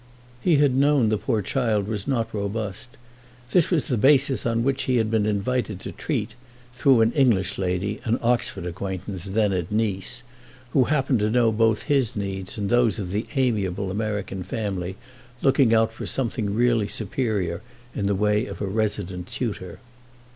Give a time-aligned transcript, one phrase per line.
[0.41, 2.97] He had known the poor child was not robust:
[3.51, 6.33] this was the basis on which he had been invited to treat,
[6.73, 10.23] through an English lady, an Oxford acquaintance, then at Nice,
[10.71, 14.95] who happened to know both his needs and those of the amiable American family
[15.43, 17.61] looking out for something really superior
[17.93, 19.77] in the way of a resident tutor.